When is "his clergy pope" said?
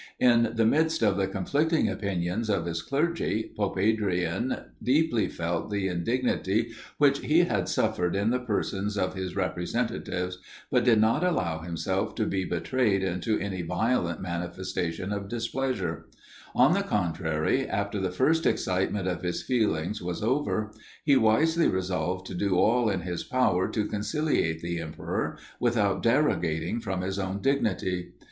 2.65-3.77